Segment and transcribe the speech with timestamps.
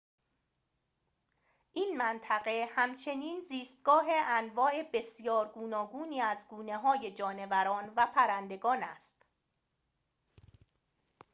[1.73, 9.23] این منطقه همچنین زیستگاه انواع بسیار گوناگونی از گونه‌های جانوران و پرندگان است